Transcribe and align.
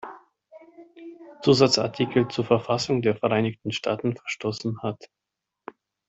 Zusatzartikel 1.43 2.27
zur 2.27 2.43
Verfassung 2.43 3.03
der 3.03 3.15
Vereinigten 3.17 3.71
Staaten 3.71 4.17
verstoßen 4.17 4.81
hat. 4.81 5.11